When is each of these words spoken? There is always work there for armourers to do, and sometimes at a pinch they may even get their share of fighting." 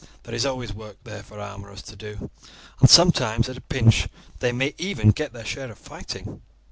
There 0.23 0.33
is 0.33 0.47
always 0.47 0.73
work 0.73 0.97
there 1.03 1.21
for 1.21 1.39
armourers 1.39 1.83
to 1.83 1.95
do, 1.95 2.31
and 2.79 2.89
sometimes 2.89 3.47
at 3.49 3.57
a 3.57 3.61
pinch 3.61 4.07
they 4.39 4.51
may 4.51 4.73
even 4.79 5.11
get 5.11 5.31
their 5.31 5.45
share 5.45 5.69
of 5.71 5.77
fighting." 5.77 6.41